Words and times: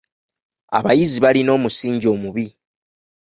Abayizi 0.77 1.17
balina 1.23 1.51
omusingi 1.57 2.05
omubi. 2.13 2.47